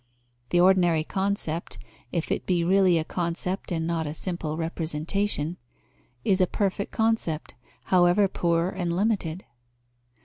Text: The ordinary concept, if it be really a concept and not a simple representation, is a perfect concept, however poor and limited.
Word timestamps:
The 0.49 0.59
ordinary 0.59 1.03
concept, 1.03 1.77
if 2.11 2.31
it 2.31 2.47
be 2.47 2.63
really 2.63 2.97
a 2.97 3.03
concept 3.03 3.71
and 3.71 3.85
not 3.85 4.07
a 4.07 4.15
simple 4.15 4.57
representation, 4.57 5.57
is 6.25 6.41
a 6.41 6.47
perfect 6.47 6.91
concept, 6.91 7.53
however 7.83 8.27
poor 8.27 8.69
and 8.69 8.95
limited. 8.95 9.45